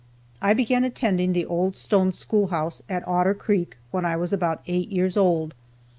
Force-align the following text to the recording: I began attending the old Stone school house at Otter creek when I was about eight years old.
I 0.41 0.55
began 0.55 0.83
attending 0.83 1.33
the 1.33 1.45
old 1.45 1.75
Stone 1.75 2.13
school 2.13 2.47
house 2.47 2.81
at 2.89 3.07
Otter 3.07 3.35
creek 3.35 3.77
when 3.91 4.03
I 4.03 4.15
was 4.15 4.33
about 4.33 4.63
eight 4.65 4.89
years 4.89 5.15
old. 5.15 5.53